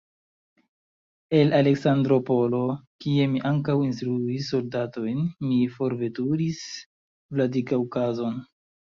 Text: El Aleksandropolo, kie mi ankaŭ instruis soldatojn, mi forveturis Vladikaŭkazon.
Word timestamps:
El 1.39 1.51
Aleksandropolo, 1.57 2.61
kie 3.03 3.27
mi 3.33 3.41
ankaŭ 3.49 3.75
instruis 3.87 4.47
soldatojn, 4.53 5.19
mi 5.49 5.59
forveturis 5.75 6.63
Vladikaŭkazon. 7.37 8.41